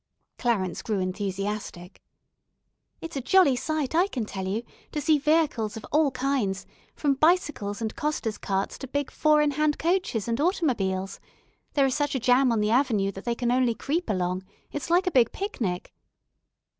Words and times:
Clarence 0.39 0.81
grew 0.81 0.97
enthusiastic. 0.99 2.01
"It's 3.01 3.15
a 3.15 3.21
jolly 3.21 3.55
sight, 3.55 3.93
I 3.93 4.07
can 4.07 4.25
tell 4.25 4.47
you, 4.47 4.63
to 4.93 4.99
see 4.99 5.19
vehicles 5.19 5.77
of 5.77 5.85
all 5.91 6.09
kinds, 6.09 6.65
from 6.95 7.13
bicycles 7.13 7.83
and 7.83 7.95
coster's 7.95 8.39
carts 8.39 8.79
to 8.79 8.87
big 8.87 9.11
four 9.11 9.43
in 9.43 9.51
hand 9.51 9.77
coaches 9.77 10.27
and 10.27 10.41
automobiles. 10.41 11.19
There 11.75 11.85
is 11.85 11.93
such 11.93 12.15
a 12.15 12.19
jam 12.19 12.51
on 12.51 12.61
the 12.61 12.71
avenue 12.71 13.11
that 13.11 13.25
they 13.25 13.35
can 13.35 13.51
only 13.51 13.75
creep 13.75 14.09
along; 14.09 14.43
it's 14.71 14.89
like 14.89 15.05
a 15.05 15.11
big 15.11 15.31
picnic." 15.33 15.93